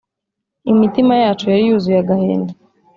imitima 0.71 1.13
yacu 1.23 1.43
yari 1.51 1.63
yuzuye 1.67 1.97
agahinda 2.03 2.51